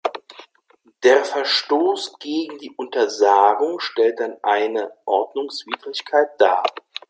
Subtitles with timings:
[1.03, 6.63] Der Verstoß gegen diese Untersagung stellt dann eine Ordnungswidrigkeit dar.